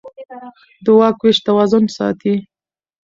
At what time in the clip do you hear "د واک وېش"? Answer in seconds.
0.83-1.37